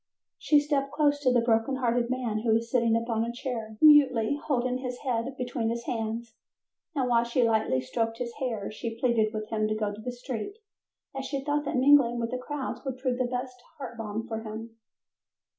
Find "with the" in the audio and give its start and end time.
12.19-12.39